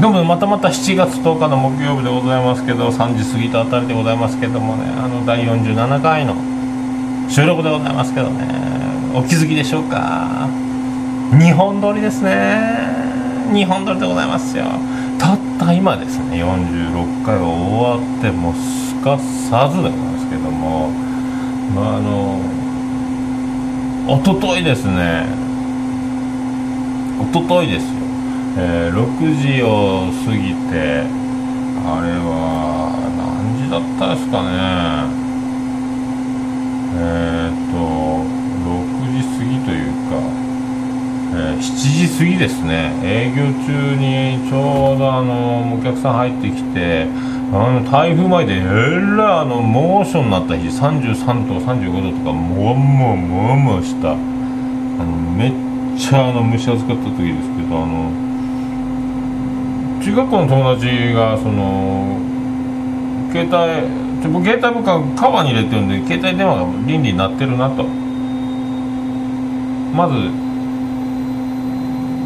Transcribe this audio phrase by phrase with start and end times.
[0.00, 6.34] どうもまたまた7月10日の木曜日でございますけど3時過ぎたあたりでございますけどもねあの第47回の
[7.30, 8.44] 収録でございますけどね
[9.14, 10.48] お気づきでしょうか
[11.30, 12.58] ？2本撮りですね。
[13.52, 14.64] 2本撮りでございますよ。
[15.18, 17.46] たった今ですね46回終
[17.78, 19.16] わってもうすか
[19.48, 20.90] さずでございますけども
[21.74, 22.40] まああの
[24.12, 25.26] おとといですね。
[27.22, 28.03] おとといですよ。
[28.56, 29.02] えー、6
[29.40, 31.02] 時を過ぎて
[31.86, 35.10] あれは何時だったですかね。
[36.96, 37.76] えー、っと
[38.62, 40.22] 6時過ぎというか、
[41.34, 42.94] えー、7時過ぎですね。
[43.02, 47.08] 営業中にちょうどあのお客さん入ってきて
[47.52, 54.12] あの台風前でえらあの猛暑になった日33度35度とかもわもわもわもわした。
[54.12, 55.52] あのめっ
[55.98, 58.23] ちゃあの蒸し暑かった時ですけどあの
[60.04, 62.18] 中学校の友達がその
[63.32, 67.84] 携帯僕携帯僕はカバーに入れてるんで携帯電話が倫理になってるなと。
[69.94, 70.14] まず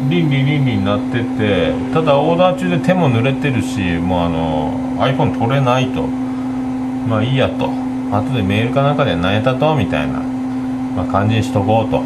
[0.09, 6.03] 倫理倫理になっててただオーダー中で手も濡れてるしもうあの iPhone 取れないと。
[6.03, 7.69] まあいいやと。
[8.11, 9.73] 後でメールかなんかで何やったと？
[9.75, 12.03] みたいな、まあ、感じにしとこうと。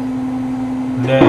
[1.04, 1.20] で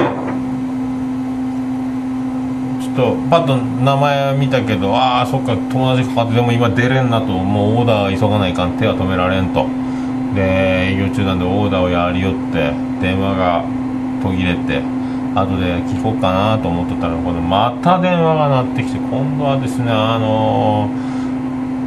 [2.96, 7.26] とパッと名前見たけどああそっか友達かかってでも今出れんなと。
[7.26, 8.78] もうオーダー急がないかん。
[8.78, 9.66] 手は止められんと。
[10.34, 13.64] で営業中なんでオーダーをやりよって電話が
[14.22, 14.82] 途切れて
[15.34, 20.90] 後で聞こうかなと思ってたらこのまた電話が鳴ってきて今度はですねあの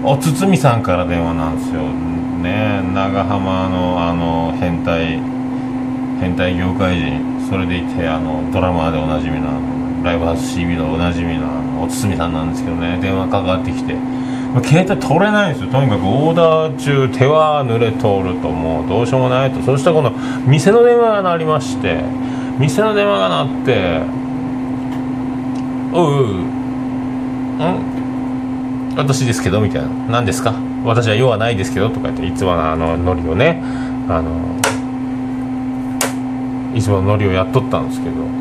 [0.03, 1.81] ー、お堤さんから電話なんですよ。
[1.83, 5.19] ね長浜のあの変態
[6.21, 7.29] 変態業界人。
[7.49, 9.59] それでいてあのドラマでおなじみのあの
[10.03, 13.93] ライブハウス CB のおなじみのあのお堤さんなんですけどね電話かかってきて。
[13.93, 15.71] まあ携帯取れないんですよ。
[15.71, 18.87] とにかくオーダー中手は濡れ通るともう。
[18.89, 19.61] どうしようもないと。
[19.61, 20.11] そしてこの
[20.47, 22.01] 店の電話が鳴りまして。
[22.57, 24.01] 店の電話が鳴って
[25.93, 26.25] 「おうう。
[26.33, 26.39] ん？
[28.97, 30.53] 私ですけど」みたいな「何ですか？
[30.83, 33.61] 私は用はないですけど」とか言っていつものあのノリをね
[34.09, 34.31] あの
[36.75, 38.38] いつものノリをやっとったんですけど。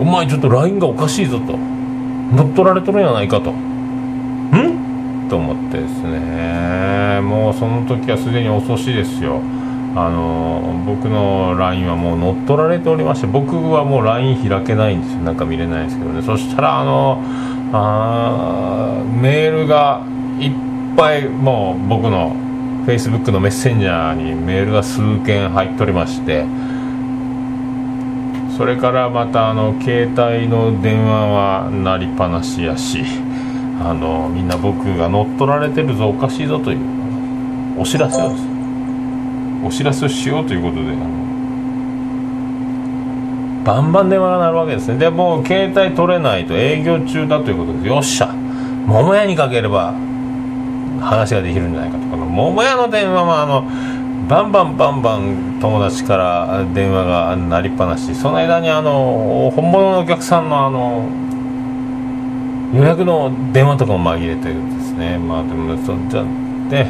[0.00, 1.56] お前ちょっと LINE がおかしいぞと。
[1.56, 3.52] 乗っ取られとるんやないかと。
[3.52, 5.28] ん？
[5.28, 7.20] と思ってですね。
[7.22, 9.40] もうその時はすでに遅しですよ。
[9.94, 15.18] あの僕の LINE はもう乗っ取られておりまして僕はもう LINE 開けないんですよ。
[15.20, 16.22] なんか見れないですけどね。
[16.22, 17.20] そしたらあの
[17.74, 20.00] あメールが
[20.40, 20.52] いっ
[20.96, 22.34] ぱいもう僕の
[22.86, 26.44] Facebook のメッセンジャーにメールが数件入っておりまして
[28.56, 33.02] それからまたあの携帯の電話は鳴りっぱなしやし
[33.80, 38.34] あのみんな僕が乗っ取られてるぞおかしいぞというお知らせを
[39.64, 41.22] お知らせをしようということであの
[43.64, 44.98] バンバン電話が鳴るわけですね。
[44.98, 47.86] でもう携帯取れないと営業中だということです。
[47.86, 49.94] よっしゃ桃屋にかければ
[51.00, 53.64] 話ができるんじゃないかとこの桃屋の電話はあの
[54.28, 58.14] バンバンバンバン友達から電話が鳴りっぱなし。
[58.14, 61.08] その間にあの本物のお客さんのあの
[62.74, 65.18] 予約の電話とかも紛れてるんですね。
[65.18, 66.24] まあでもそじゃ
[66.70, 66.86] で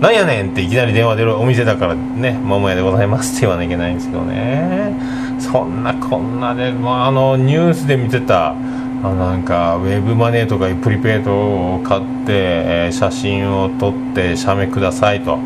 [0.00, 2.32] なんやねんっていきなり電話出るお店だからね。
[2.42, 4.94] 桃屋でございますって言わなきゃいけないんですけどね。
[5.38, 8.54] そんなこんなで、まあ、あのニュースで見てた
[9.02, 15.38] あなんかウェブマネーとかプリペイトを買って、えー、写真を撮って写メくださいと。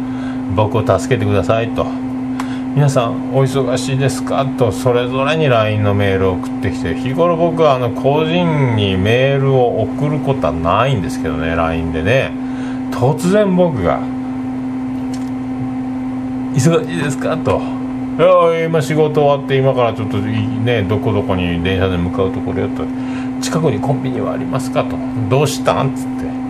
[0.56, 1.86] 僕を助けてくださいと。
[2.74, 4.44] 皆さんお忙しいですか？
[4.58, 12.32] とそれぞれに LINE のメールを送ってきて日頃僕はあの個人にメールを送ることはないんですけどね LINE でね。
[12.90, 14.00] 突然僕が
[16.54, 17.60] 「忙しいですか?」と
[18.18, 22.82] 「いや今仕事終わって今からちょっとねどこどこに電車で向かうところやと
[23.40, 24.96] 近くにコンビニはありますか?」と
[25.30, 26.43] 「どうしたん?」っつって。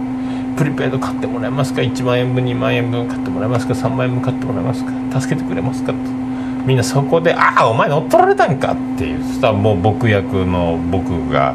[0.57, 5.21] プリペイド買ってもらえますか？1万円分2万円分買ってもらえますか？3万円分買ってもらえますか？
[5.21, 5.93] 助けてくれますか？
[5.93, 5.99] と。
[6.67, 11.55] みんなそこで「ああお前乗っ取られたんか」っていうそしたらもう僕役の僕が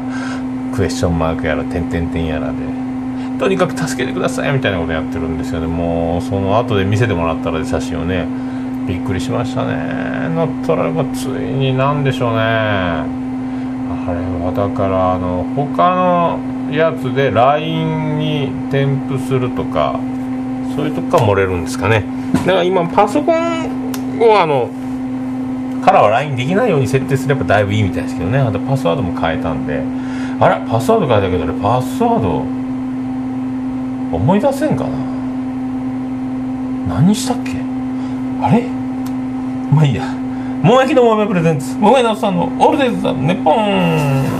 [0.72, 2.54] クエスチョンマークやら「てんてんてん」やらで
[3.40, 5.66] とにかく助けてくださいみたいなことやってるんですよね。
[5.66, 8.26] もうその後で見せてもらったら写真をね
[8.86, 10.28] びっくりしましたね。
[10.34, 12.38] 乗っ取らればついに何でしょうね。
[12.38, 13.04] あ
[14.12, 14.14] れ
[14.44, 16.38] はだからあの他の
[16.76, 19.98] やつで LINE に添付するとか
[20.76, 22.04] そういうとこから漏れるんですかね。
[22.46, 24.68] だから今パソコンをあの
[25.84, 28.38] からは LINE できないように設定すればだいぶいいみたいですけどね。
[28.38, 29.82] あとパスワードも変えたんで。
[30.38, 32.38] あらパスワード書いたけどねパスワード
[34.16, 34.90] 思い出せんかな。
[36.88, 37.52] 何したっけ？
[38.42, 38.62] あれ？
[39.72, 40.04] まあいいや。
[40.62, 41.76] もう焼きの豆プレゼンツ。
[41.76, 44.39] 桃屋のさんのオールデイズ・ザ・ネッポン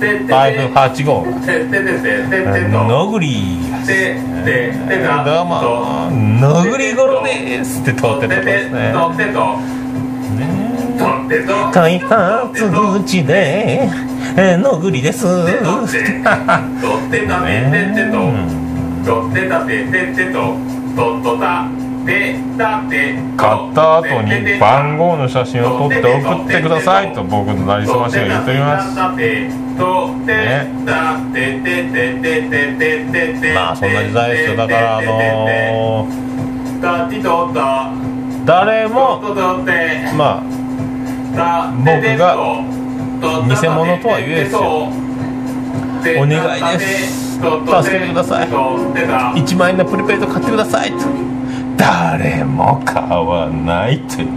[0.00, 3.58] 585のぐり。
[5.24, 5.60] どうも
[6.40, 8.92] のぐりごろですって通ってたですね。
[11.72, 12.70] 開発
[13.04, 13.88] 口で
[14.58, 15.26] のぐりです。
[23.36, 28.94] 買った後に番号の写真を撮って送ってくださいと僕のなりすましが言っております。
[30.26, 30.68] ね、
[33.54, 34.56] まあそんな時代ですよ。
[34.56, 36.80] だからあのー、
[38.44, 39.20] 誰も
[40.16, 40.42] ま
[41.36, 42.36] あ僕が
[43.46, 44.88] 偽物とは言えですよ。
[46.18, 47.34] お願いです。
[47.34, 48.48] 助けてください。
[48.48, 50.90] 1万円のプリペイド買ってください。
[50.92, 50.98] と
[51.76, 54.30] 誰も買わないというね。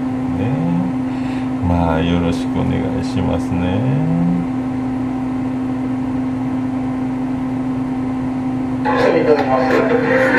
[1.67, 3.79] まあよろしくお願いしますね。
[8.83, 9.71] いただきます。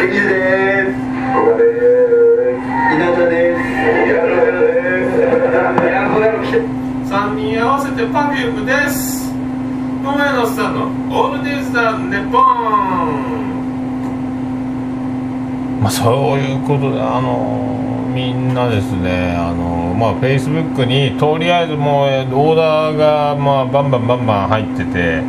[0.01, 0.97] ケニーです。
[1.33, 2.95] 小賀です。
[2.95, 3.65] 稲田です。
[7.15, 9.33] 3人合わせてパフュームです
[10.03, 10.87] 桃屋のさんの
[11.17, 13.53] オールディーズ・ザ・ネポン
[15.81, 25.23] まあそういうことであのみんなですねあのまあフェイスブックにとりあえずもうオーダーがまあバンバンバンバン入ってて、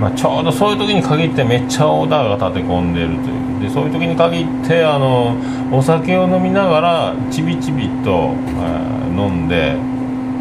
[0.00, 3.60] まあ、ちょうどそういう時に限ってめっちゃオーダーが立て込んでるという。
[3.60, 5.34] でそういう時に限ってあの
[5.72, 9.74] お酒を飲みながらちびちびと、え飲んで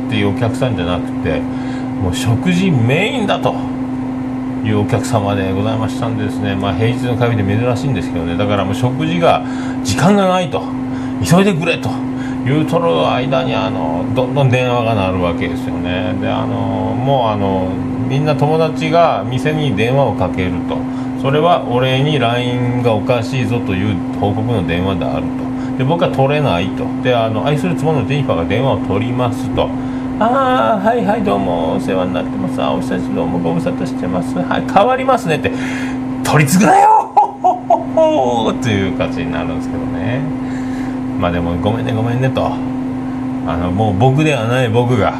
[0.07, 3.55] っていうお客さんじゃなくてもう食事メインだと。
[4.65, 8.35] いうお客様でございましたんですね、まあ、平日の会で珍しいんですけどね。
[8.35, 9.45] だからもう食事が
[9.83, 10.63] 時間がないと。
[11.23, 11.91] 急いでくれと。
[12.45, 16.15] 言うとる間にあのどんどん電話が鳴るわけですよね。
[16.19, 17.69] であのもうあの
[18.07, 20.77] みんな友達が店に電話をかけると。
[21.21, 25.77] それはお礼に LINE がおかしいぞという報告の電話であると。
[25.77, 26.85] で僕は取れないと。
[27.03, 29.69] であの愛する妻のジェニファーが電話を取りますと。
[30.19, 32.61] ああはいはいどうもお世話になってます。
[32.61, 34.35] あお久しぶりどうもご無沙汰してます。
[34.37, 35.51] はい変わりますねって。
[36.23, 37.11] 取り継ぐなよ!
[38.61, 40.21] という感じになるんですけどね。
[41.19, 42.51] まあでもごめんねごめんねと。
[43.47, 45.13] あのもう僕ではない僕が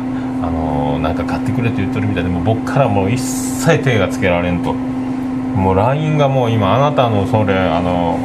[0.46, 4.74] あのなんか買ってくれと言ってるみたいでもう僕からもう一切手がつけられんと。
[4.74, 8.20] もう LINE がもう今あなたのそれあの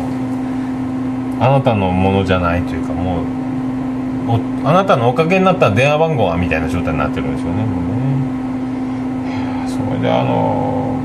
[1.41, 3.25] あなたのものじゃないというかもう
[4.65, 9.69] おあなたのおかげになった電話番号はみたいな状態になってるんですよねもうね。
[9.69, 10.97] それであの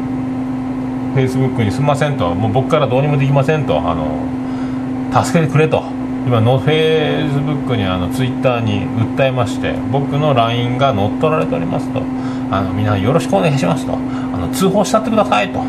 [1.14, 5.95] フェイスブックに「すみません」と「もう僕からどうにもできませんと」あの助けてくれと。
[6.26, 8.82] 今のフェイスブックにあのツイッターに
[9.16, 12.02] 訴えまして僕の LINE が乗っ取られておりますと。
[12.50, 13.94] あのみんなよろしくお願いしますと。
[13.94, 13.98] あ
[14.38, 15.60] の通報したってくださいと。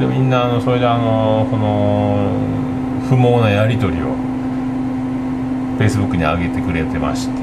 [0.00, 2.30] でみんなあのそれであのこの
[3.10, 7.42] 不毛なやり取りをフェイスブックに上げてくれてまして。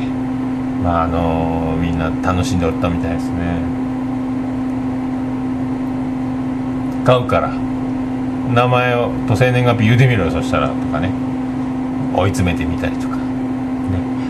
[0.84, 3.62] まああのみんな楽しんでおったみたいですね。
[7.06, 7.69] 買うから。
[8.54, 11.12] 名前をと生年月日言うてみろよそしたらとかね。
[12.16, 13.16] 追い詰めてみたりとか。
[13.16, 13.22] ね。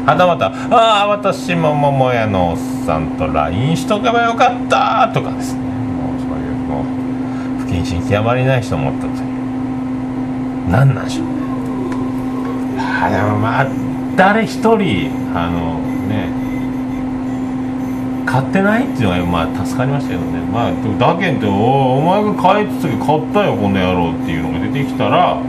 [0.05, 5.59] はたまた「ああ私も桃屋のおっさんと LINE しとけばよかった」とかですね。
[5.59, 9.07] もうそういうもう不謹慎極まりない人もおったと。
[9.07, 11.33] いう何なんでしょうね。
[12.77, 13.67] あでもまあ
[14.15, 16.38] 誰一人あのね
[18.29, 20.39] 買ってないっていうのがまあ助かりましたけどね。
[20.53, 20.77] まあだ
[21.17, 25.41] けんっておお前が買いつつ買ったよこの野郎っていうのが出てきたら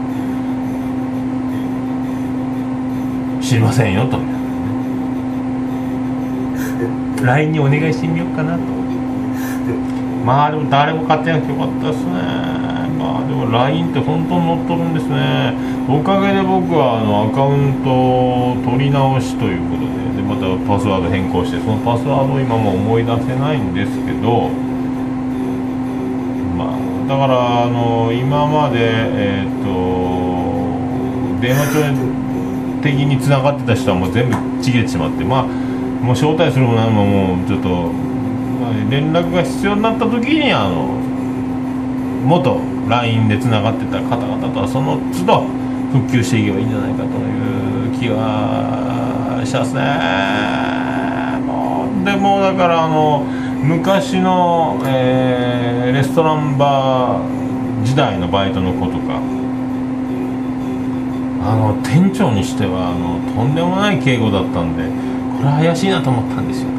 [3.39, 4.17] 知りませんよと。
[7.23, 8.63] LINE にお願いしてみようかなと。
[10.25, 12.13] まあでも誰も買ってなくてよかったですね。
[12.97, 15.53] まあでも LINE って本当に乗っ取るんですね。
[15.87, 19.81] おかげで僕はあのアカウントを取り直しということ
[20.17, 24.49] でで、まあ、たパスワード変更してそのパスワードを今も思い出せないんですけど
[26.57, 29.71] まあだからあの今までえっ、と
[31.41, 40.85] 電話帳的に繋がってた人はもう全部ちぎれてしまってまあもう招待するも何ももうちょっと、まあ連絡が必要になった時にあの
[42.25, 45.45] 元 LINE でつながってた方々とはその都度
[45.91, 49.81] 復旧していけばいいんじゃないかという気がしますね。
[51.45, 53.25] もうでもだからあの
[53.63, 59.19] 昔の、えーレストランバー時代のバイトの子とか
[61.43, 64.83] あの店長にしてはあのとんでもない敬語だったんで
[65.37, 66.69] これ怪しいなと思ったんですよ。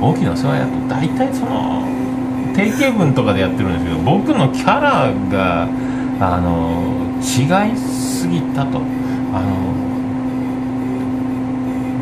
[0.00, 0.72] 大きな世話やと。
[0.88, 1.82] 大体その
[2.54, 5.68] 定型文とかでやってるんですけど僕のキャラが
[6.20, 8.80] あの違いすぎたと。
[9.32, 9.78] あの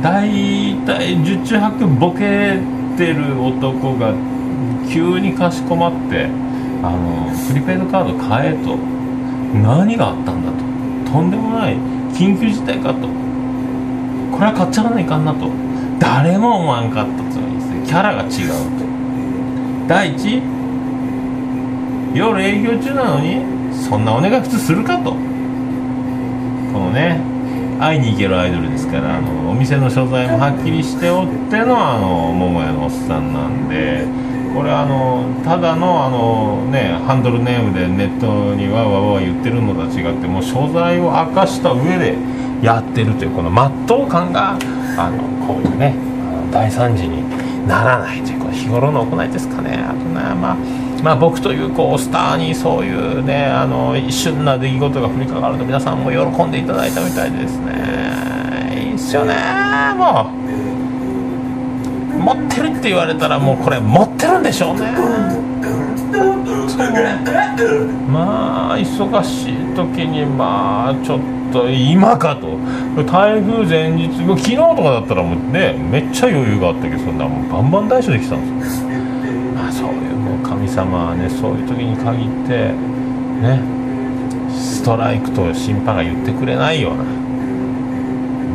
[0.03, 2.59] 大体十中八九ボケ
[2.97, 4.15] てる男が
[4.89, 6.29] 急にかしこまって
[6.83, 8.77] あのプリペイドカード買えと。
[9.63, 11.13] 何があったんだと。
[11.13, 11.77] とんでもない。
[12.13, 13.09] 緊急事態かと。
[14.33, 15.51] これは買っちゃわないかんなと。
[15.99, 17.87] 誰も思わんかったつまりですね。
[17.87, 18.87] キャラが違うと
[19.89, 20.43] 第一
[22.15, 23.41] 夜営業中なのに
[23.89, 25.15] そんなお願い普通するかと。
[26.77, 27.21] このね
[27.79, 34.07] 会いに行けるアイドルですからあのお店の所在もはっきりしておってのあの桃屋のおっさんなんで
[34.55, 42.17] これあのただのあのねハンドルネームでネットにわわわ言ってるのとは違ってもう所在を明かした上で
[42.63, 44.59] やってるというこの真っ当感が
[44.97, 45.95] あのこういうね
[46.29, 47.25] あの大惨事に
[47.67, 49.77] ならないというこの日頃の行いですかね。
[49.77, 50.57] あとねまあ
[51.03, 58.75] まあ僕というこうスターにそういうねあの一瞬な出来事が降りかかると皆さんも喜んでいただいたみたいですね。
[58.75, 59.35] いいっすよね。
[59.97, 60.47] もう。
[62.19, 64.91] 持ってるって言われたらもうこれ持ってるんでしょうね。
[68.11, 71.21] まあ忙しい時にまあちょっ
[71.53, 72.57] と今かと。
[73.05, 78.89] 台風前日昨日とかだったらもうねめっちゃ余裕があったけどそんなもうバンバン対処できたんですよ。
[79.55, 80.36] まあそういうもう
[80.67, 82.73] 神様はねそういう時に限って
[83.41, 83.63] ね
[84.53, 87.05] ストライクと審判が言ってくれないような。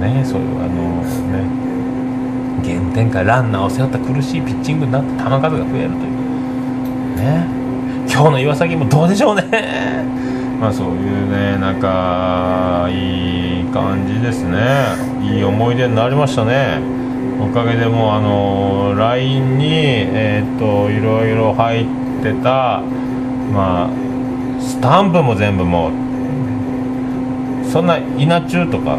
[0.08, 1.02] ねそういうあの
[1.32, 1.46] ね
[2.64, 5.90] 原点からランナーを背負った苦しいピッチングになって球数が増えるという。
[7.16, 7.46] ね。
[8.10, 10.04] 今日の岩崎もどうでしょうね。
[10.60, 14.96] まあそういうねなんかいい感じですね。
[15.24, 17.01] いい思い出になりましたね。
[17.44, 21.86] おかげでもうあの LINE にえっ、といろいろ入っ
[22.24, 22.82] てた
[23.54, 23.90] まあ
[24.60, 25.92] スタンプも全部もう
[27.70, 28.98] そんな稲中とか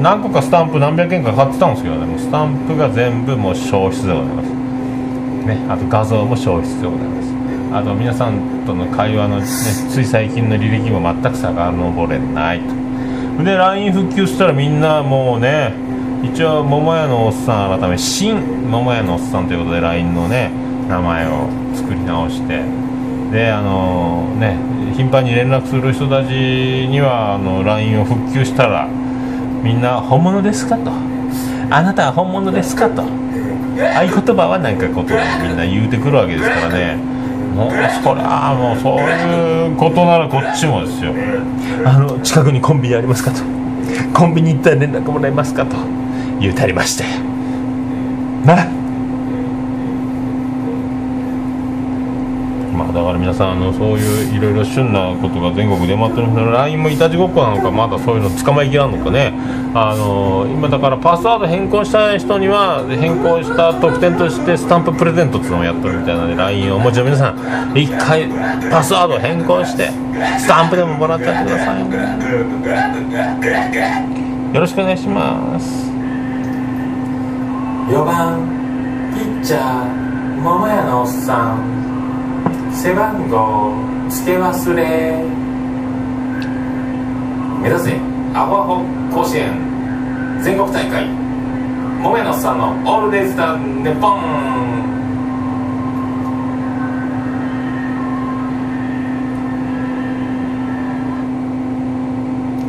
[0.00, 2.06] 何個かスタンプ何百円か買ってたんですけどね。
[2.06, 4.62] もうスタンプが全部もう消失でございます。
[5.46, 7.32] ねあと画像も消失でございます
[7.74, 13.44] あと皆さんとの会話の、ね、つい最近の履歴も全く遡れないと。
[13.44, 15.72] で LINE 復旧したらみんなもうね
[16.22, 20.50] 一応桃屋のおっさん改め新桃屋のおっさんということで LINE のね
[20.88, 22.62] 名前を作り直して
[23.32, 24.56] であのね
[24.94, 28.86] 頻繁に連絡する人たちにはあの LINE を復旧したら
[29.62, 30.90] みんな本物ですかと。
[31.70, 33.02] あなたは本物ですかと。
[33.02, 36.96] 合言葉はなんかことをみんな言うてくるわけですからね。
[37.54, 37.70] もう
[38.02, 41.14] そりゃもうそういうことならこっちもですよ。
[41.84, 43.40] あの近くにコンビニありますかと。
[44.12, 45.76] コンビニ行ったら連絡もらえますかと。
[46.42, 47.04] 言うてありまして。
[48.44, 48.66] な
[52.74, 56.44] まあだから皆さんあのそういういろいろ旬なことが全国出回ってるんです。
[56.44, 59.32] けど LINE もいたちごっこなのかまだそういうの捕まえきらんのかね。
[59.74, 68.28] あの今だからパスワード変更したい人には変更した特典としてスタンププレゼントっていうのをやってるみたいなので LINE をお持ちの皆さん一回
[68.70, 69.90] パスワード変更して
[70.38, 71.82] スタンプでももらっちゃってください。
[74.54, 75.91] よろしくお願いします
[77.88, 78.38] 4番
[79.12, 82.72] ピッチャー桃屋のおっさん。
[82.72, 83.74] 背番号
[84.08, 85.24] つけ忘れ。
[87.60, 88.00] 目指せ
[88.34, 90.40] アホアホ甲子園。
[90.42, 91.06] 全国大会。
[92.02, 94.51] 桃屋のおっさんのオールデイズだネポン。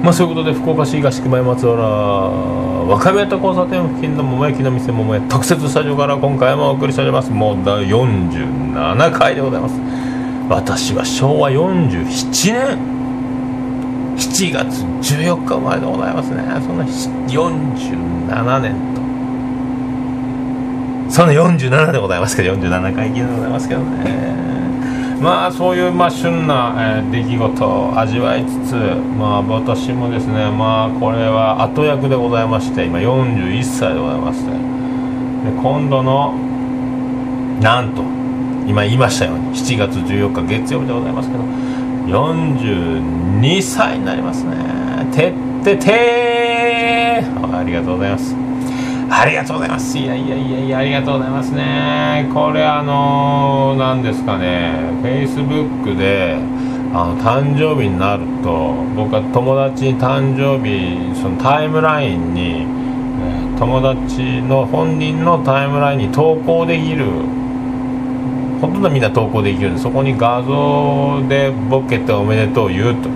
[0.03, 7.31] まあそういうことで福岡市東区前松原若宮と交差点付近の桃焼きの店桃屋特設スタジオから今回もお送りしております。
[7.31, 9.75] もう第47回でございます。
[10.49, 12.77] 私は昭和47年。
[14.17, 14.83] 7月
[15.15, 16.43] 14日生まれでございますね。
[16.61, 18.75] その47年
[21.07, 21.13] と。
[21.13, 24.33] その47でございますけど47回記念でございますけどね。
[25.23, 36.33] まあそういうまあ旬な、え出来事を味わいつつまあ私もですねまあこれは後役でございまして今41歳でございましてで今度の
[37.61, 38.01] なんと
[38.67, 41.43] 今言いましたように7月14日月曜日でございますけど
[42.05, 44.57] 42歳になりますね。
[45.13, 47.57] てっててー。
[47.57, 48.42] ありがとうございます。
[49.15, 49.97] ありがとうございます。
[49.97, 52.29] いやいやいやいやありがとうございますね。
[52.33, 54.73] これあの何ですかね。
[55.01, 56.35] フェイスブックで
[56.93, 62.65] あの誕生日になると僕は友達に誕生日そのタイムラインに、
[63.55, 67.05] え友達の本人のタイムラインに投稿できる。
[68.61, 73.09] ほとんどみんな投稿できるんでそこに画像でボケておめでとう言うと。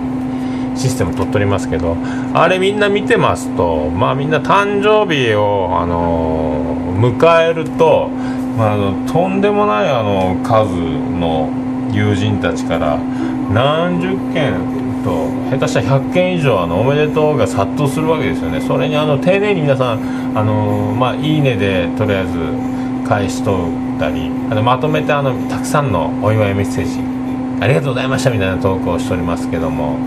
[0.78, 1.96] システム取っておりますけど
[2.34, 8.08] あれみんな見てますとまあみんな誕生日をあの迎えると、
[8.56, 11.50] まあ、あのとんでもないあの数の
[11.92, 12.98] 友人たちから
[13.52, 18.60] 何十件と下手したら100件以上あのおめでとうが殺到するわけですよね。
[18.60, 23.68] それにあの丁寧に皆さんあのまあいいねでとりあえず返しと
[23.98, 27.00] ったりあのまとめてあのたくさんのお祝いメッセージ
[27.60, 29.98] ありがとうございましたみたいな投稿をしておりますけども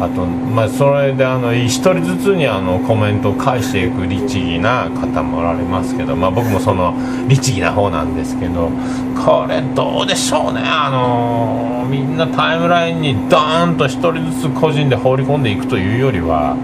[0.00, 6.94] あと、まあ、それであの一人ずつにあのコメントを返していく律儀な方もおられますけど、まあ、僕もその
[7.26, 8.70] 律儀な方なんですけど
[9.16, 16.56] これどうでしょうねあのみんなタイムラインにドーンと一人ずつ個人で放り込んでいくというよりは。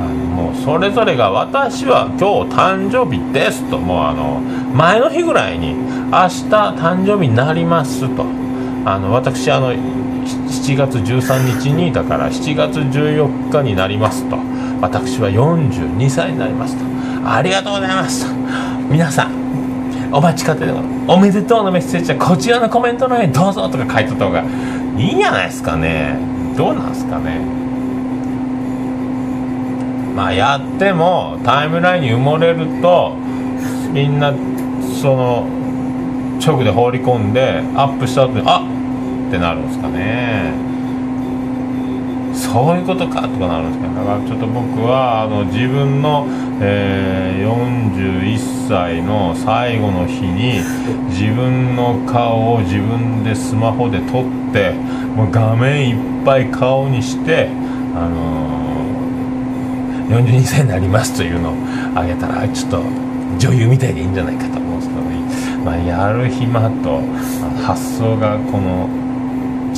[0.00, 4.40] あのもうそれぞれが私は今日誕生日ですともうあの
[4.74, 8.24] 前の日ぐらいに明日誕生日になりますと
[8.86, 9.74] あの私あの
[10.70, 14.36] 7月13日にだから7月14日になりますと。
[14.80, 16.84] 私は42歳になりますと。
[17.28, 18.32] ありがとうございますと。
[18.88, 19.32] 皆さん
[20.12, 20.72] お待ちかねで
[21.08, 24.44] おめでとうのメッセージはこちらのコメント欄にどうぞとか書いとった方が
[24.96, 26.16] いいんじゃないですかね。
[26.56, 27.40] どうなんですかね。
[30.14, 33.16] まあやってもタイムラインに埋もれると
[33.92, 34.32] みんな
[35.02, 35.48] その
[36.40, 38.79] 直で放り込んでアップした後にあっ
[39.30, 40.52] ってなるんですかね。
[42.34, 43.94] そういうことかとかなるんですかね。
[43.94, 46.26] だからちょっと僕はあの自分の、
[46.60, 50.60] えー41歳の最後の日に
[51.08, 54.72] 自分の顔を自分でスマホで撮って
[55.16, 57.48] もう画面いっぱい顔にして
[57.94, 58.50] あのー
[60.10, 61.54] 42歳になりますというのを
[61.94, 62.82] あげたらちょっと
[63.38, 67.00] 女優みたいでいいんじゃないかと思うんですけどね、まあ、やる暇と
[67.64, 68.88] 発想がこの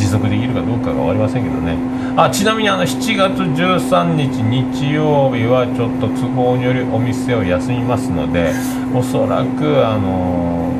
[0.02, 1.76] 持続できるかどうかが分かりませんけどね。
[2.16, 8.52] あちなみにあの7月13日日曜日はちょっと都合によりお店を休みますので
[8.92, 10.72] おそらくあの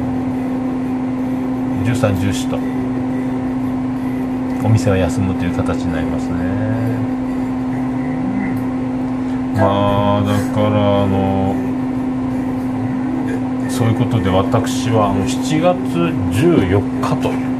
[1.85, 2.56] 13、14と
[4.66, 6.35] お店は休むという形になりますね。
[9.54, 11.54] まあだからあの
[13.70, 15.76] そういうことで私はあの7月
[16.42, 17.51] 14日という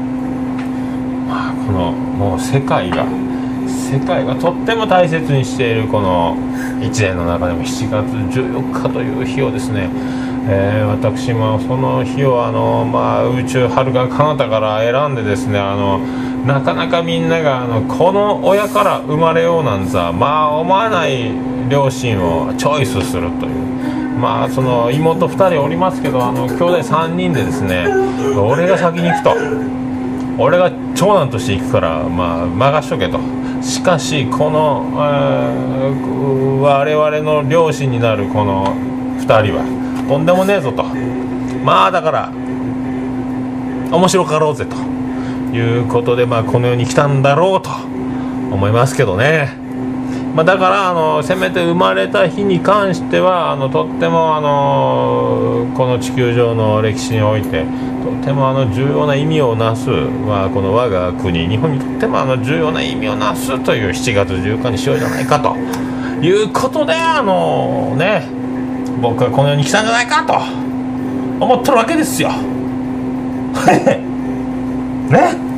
[1.65, 3.05] このもう世界が
[3.67, 6.35] 世界がとっても大切にしているこの
[6.79, 8.05] 1年の中でも7月
[8.39, 9.89] 14日という日をですね、
[10.47, 15.99] えー私もその日をあの、まあ、宇宙はるか彼方から選んでですねあの
[16.45, 21.31] なかなかみんながあのこの親から生まれようなんざまあ思わない
[21.69, 27.85] 両親をチョイスするというまあその妹2人おりますけどあの兄弟3人でですね
[28.35, 29.82] 俺が先に行くと。
[30.37, 33.19] 俺が長男として行くから、まあ、任しとけと
[33.61, 38.73] しかしこの、えー我々の両親になるこの
[39.17, 42.31] 2人はとんでもねえぞとまあだから
[43.91, 44.75] 面白かろうぜと
[45.55, 49.62] いうことで、まあ、この世に来たんだろうと思いますけどね。
[50.33, 57.65] まあ、だからあのせめて生まれた日に関してはあのとってもあのこの地球上の歴史において
[58.03, 65.55] とってもあの重要な意味をなす、まあ、この我が国日本にとってもあの重要な意味をなすという7月14日にしようじゃないかと
[66.25, 68.27] いうことであのね
[68.99, 70.33] 僕はこの世に来たんじゃないかと
[71.43, 72.31] 思ってるわけですよ。
[75.09, 75.53] ね？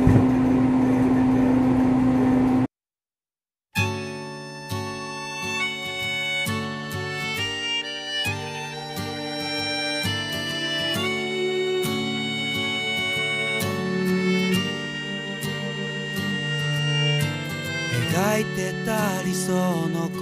[18.38, 20.20] いてた理想の言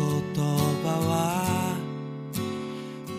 [0.82, 1.76] 葉は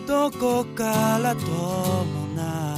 [0.06, 2.76] どこからともな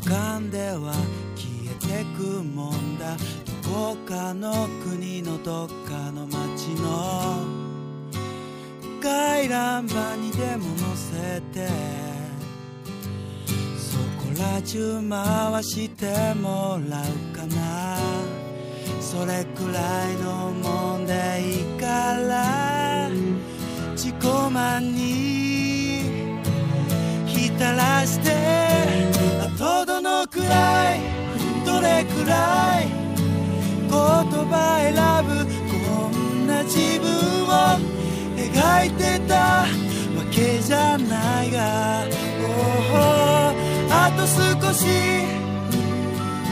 [0.00, 0.92] く浮かんでは
[1.34, 3.16] 消えてくもんだ。
[3.62, 7.44] どこかの国のどっかの街の
[9.02, 11.68] 回覧板にでも載せて
[13.76, 18.15] そこら中回してもらうかな。
[19.18, 21.86] それくらいのもんでいいか
[22.28, 23.08] ら
[23.92, 24.16] 自己
[24.52, 26.02] 満に
[27.26, 28.30] 浸らして
[29.40, 31.00] あとどのくらい
[31.64, 32.88] どれくらい
[33.88, 34.92] 言葉選
[35.26, 37.08] ぶこんな自分
[37.46, 37.80] を
[38.36, 39.66] 描いてたわ
[40.30, 42.04] けじゃないが、
[42.42, 43.56] おー
[43.88, 44.84] あと少し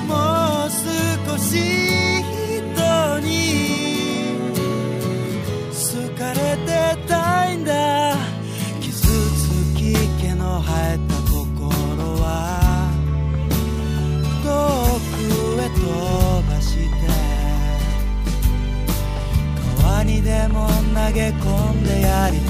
[0.08, 0.70] もう
[1.28, 1.93] 少し。
[21.12, 22.43] げ込んでやり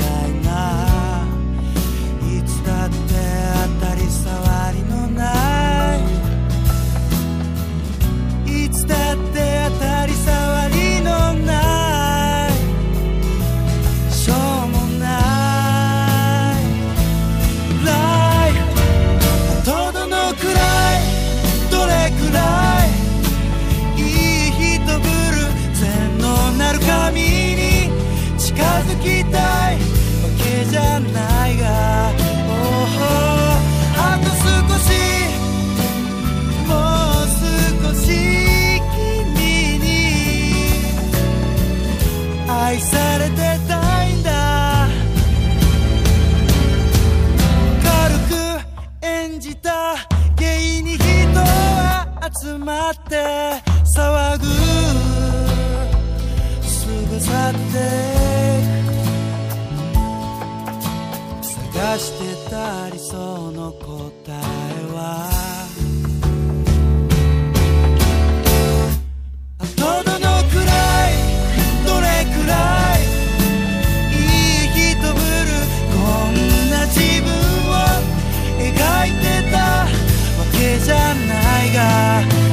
[80.84, 82.43] じゃないが、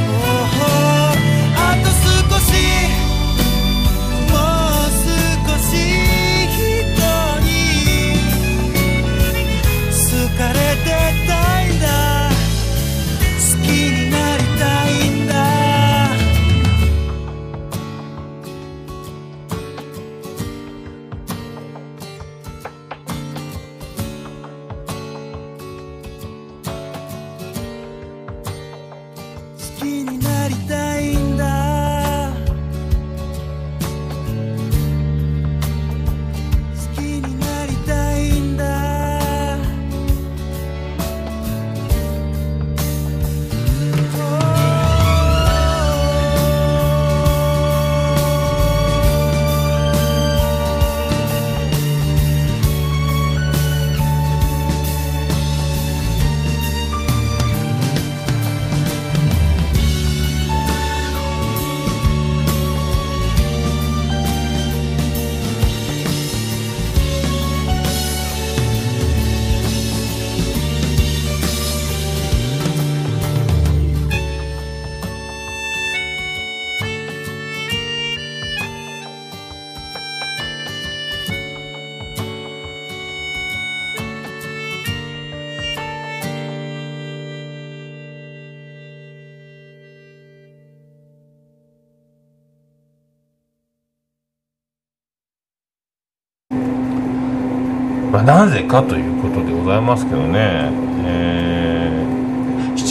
[98.23, 100.69] なぜかということでございますけどね、
[101.05, 101.91] えー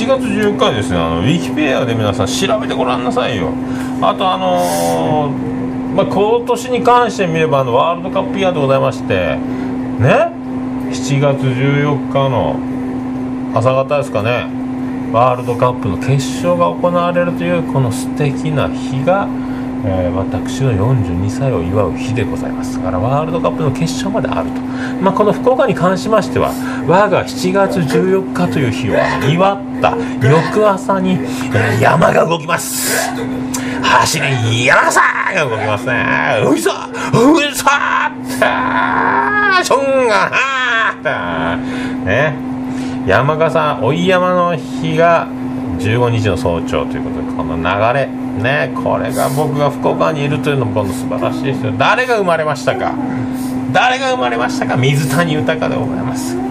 [0.00, 0.96] 7月14日ですね。
[0.96, 3.52] あのウィキペアで皆さん調べてごらんなさいよ。
[4.00, 10.32] あとあのーまあ、今年に関して見ればあのワールドカップイヤーでございましてね
[10.90, 12.56] ？7月14日の
[13.54, 14.46] 朝方ですかね。
[15.12, 19.26] ワールドカップの決勝が行われるというこの素敵な日が、
[19.84, 22.76] えー私の42歳を祝う日でございます。
[22.76, 24.60] だからワールドカップの決勝まであると、
[25.02, 26.50] まあ、この福岡に関しましては
[26.86, 28.94] 我が7月14日という日を
[29.30, 33.10] 祝った翌朝に、えー山が動きます。
[33.82, 35.00] 走り山さ
[35.32, 36.42] んが動きますね。
[36.46, 40.30] ういさういさったしょんが
[41.02, 41.56] な
[42.04, 42.34] ね。
[43.06, 45.26] 山笠追い山の日が
[45.78, 47.62] 15日の早朝ということでこの流
[47.98, 48.19] れ。
[48.38, 51.72] ねこれが僕が福岡にいるというのもこの素晴らしいですよ。
[51.76, 52.94] 誰が生まれましたか？
[53.72, 54.76] 誰が生まれましたか？
[54.76, 56.49] 水谷豊でございます。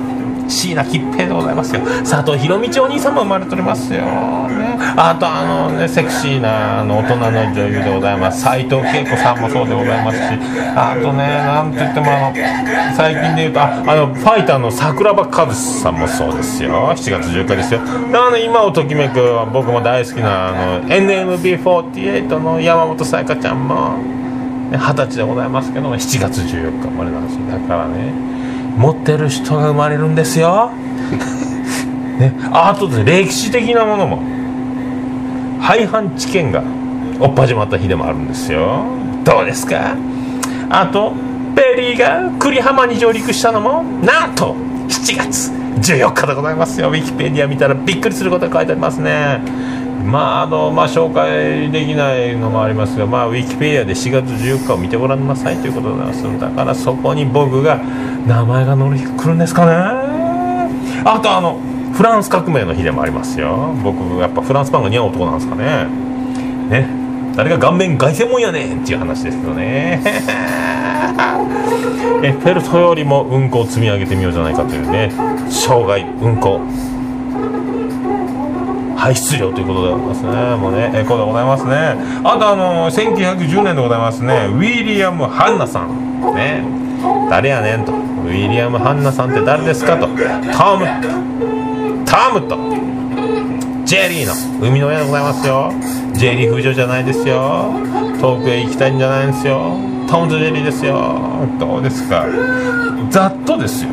[0.50, 1.82] 椎名桔平でございますよ。
[2.00, 8.42] 佐藤博道お兄さんも生まれておりますよ、ね、あとあのねセクシーなあの大人の女優でございます。
[8.42, 10.24] 斉藤恵子さんもそうでございますし。
[10.76, 16.90] あとねなんといってもあの最近で言うとああのファイターの桜庭和さんもそうですよ。
[16.90, 17.82] 7月14日ですよ。
[17.82, 19.20] あの今をときめく
[19.54, 23.98] 僕も大好きなあの NMB48 の山本彩香ちゃんも
[24.72, 27.46] 二十歳でございますけども7月14日生まれなんですよ。
[27.48, 28.39] だからね。
[28.78, 30.72] 持ってる人が生まれるんですよ、
[32.20, 34.22] ね、あとですね歴史的なものも。
[35.62, 36.64] 廃藩置県が
[37.20, 38.86] おっ始まった日でもあるんですよ。
[39.24, 39.96] どうですか？
[40.70, 41.14] あと
[41.54, 44.56] ペリーが久里浜に上陸したのもなんと
[44.88, 46.90] 7月14日でございますよ。
[46.90, 49.42] ウィキペディア見たらびっくりすることが書いてありますね。
[50.06, 57.78] まああのまあ紹介できないのもありますがまあウィキペディアで4月14日を見てごらんなさいということでございますだからそこに僕が
[58.26, 59.72] 名前が乗り来るんですかね。
[61.06, 61.60] あとあの
[61.94, 63.74] フランス革命の日でもありますよ。
[63.84, 65.88] 僕やっぱフランスパンが似合う男なんですかね。
[66.70, 66.88] ね。
[67.36, 70.02] 誰が顔面凱旋門やねんっていう話ですよね。
[72.22, 75.12] エッフェル塔よりもうんこを積み上げてみようじゃないかというね
[75.50, 76.60] 生涯うんこ。
[79.00, 80.56] 排出量ということでございますね。
[80.58, 81.96] もうねえこうでございますね。
[82.24, 84.48] あとあの1910年でございますね。
[84.52, 86.36] ウィリアム・ハンナさん。
[86.36, 86.62] ね。
[87.30, 87.94] 誰やねんと。
[87.94, 90.08] ウィリアム・ハンナさんって誰ですかと。
[90.08, 90.16] トム。
[92.06, 92.58] トムと。
[93.86, 94.34] ジェリーの。
[94.60, 95.72] 生みの親でございますよ。
[96.14, 97.72] ジェリー風女じゃないですよ。
[98.20, 99.78] 遠くへ行きたいんじゃないんですよ。
[100.10, 101.22] トムとジェリーですよ。
[101.58, 102.26] どうですか。
[103.10, 103.92] ざっとですよ。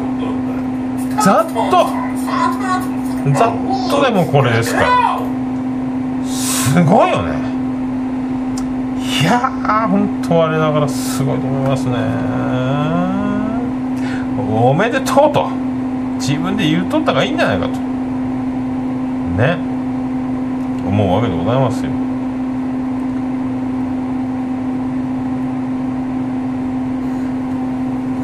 [1.23, 1.87] ざっと。
[3.33, 3.53] ざっ
[3.91, 5.21] とでもこれですか。
[6.25, 7.47] すごいよね。
[9.21, 11.97] いやー本当我ながらすごいと思いますね。
[14.53, 15.49] おめでとうと。
[16.19, 17.73] 自分で言うとった方がいいんじゃないかと。
[19.39, 19.59] ね。
[20.87, 21.91] 思うわけでございますよ。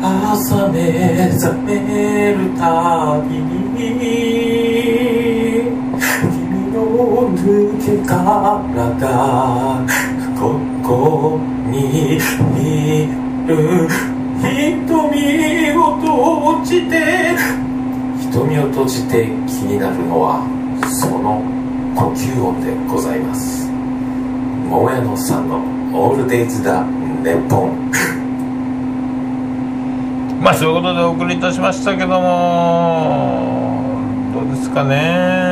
[0.02, 3.90] 朝目覚めるたびに
[7.32, 8.62] の抜け殻
[9.00, 9.84] が
[10.38, 11.40] ここ
[11.70, 12.18] にい
[13.46, 13.88] る
[14.40, 17.34] 瞳を閉じて
[18.20, 20.42] 瞳を閉じて気になるのは
[21.00, 21.42] その
[21.94, 23.70] 呼吸音でございます。
[24.68, 25.56] 桃屋のさんの
[25.92, 26.84] 「オールデイズ・だ
[27.22, 27.90] ネポン」
[30.42, 33.62] まあそういうことでお送りいたしましたけども
[34.34, 35.51] どうですかね。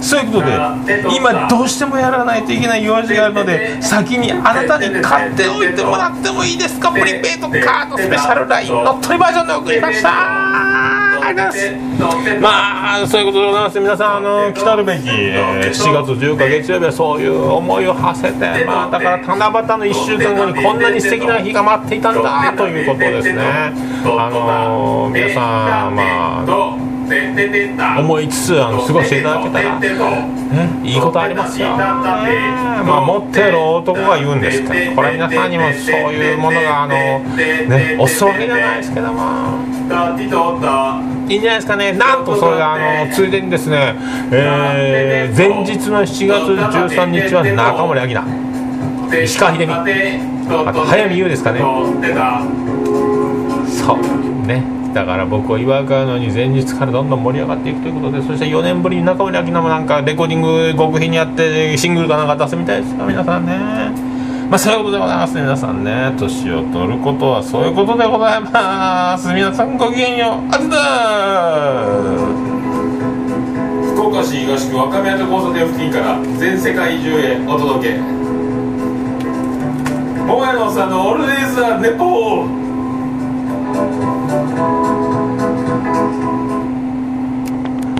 [0.00, 0.44] そういうこと
[0.86, 6.92] で今どうしてもやらないといけない用事があるので先にあなたに買っておいてもらってもいいですか？
[6.92, 10.08] プリペイトカードスペシャルライン乗っ取りバージョンで送りました。
[11.26, 11.30] と
[12.30, 13.80] いまあそういうことでございます。
[13.80, 23.42] 皆さんあの来たるべき、えー7月10日月曜日はそういう思いを馳せてまあだから七夕の1週間後にこんなに素敵な日が待っていたんだということですね。
[23.42, 26.76] あの皆さんまあ
[27.98, 29.90] 思いつつあの過ごしていただけたら、ね、
[30.84, 34.94] いいことありますよ、ねまあ、持ってる男が言うんですから。
[34.94, 39.22] これ皆さんにもそういうものがあの、ね、お裾分けじゃないですけども
[41.28, 43.94] いいんじゃないですかねなんとそれがあのついでにですね、
[44.32, 46.26] えー前日の7月
[46.88, 51.60] 13日は中森明菜石川秀美あと早見優ですかね
[53.68, 63.52] そうねだから僕を祝うかのに前日からどんどん盛り上がっていくということでそして4年ぶりに中森明菜もなんかレコーディング極秘にやってシングルかなんか出すみたいですよ皆さんね。
[64.48, 66.14] まあそういうことでございますね皆さんね。
[66.18, 69.28] 年を取ることはそういうことでございます。
[69.34, 70.78] 皆さんごきげんようあずだ
[73.92, 77.98] 福岡市東区若宮と交差点付近から全世界中へお届け。
[80.24, 82.65] 桃屋のおっさんのオールデイズ・ザ・ネポー。